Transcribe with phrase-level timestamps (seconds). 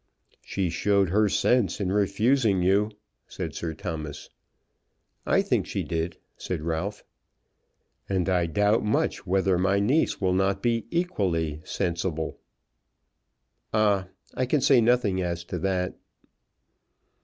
[0.41, 2.89] "She showed her sense in refusing you,"
[3.27, 4.31] said Sir Thomas.
[5.27, 7.03] "I think she did," said Ralph.
[8.09, 12.39] "And I doubt much whether my niece will not be equally sensible."
[13.75, 15.93] "Ah, I can say nothing as to that."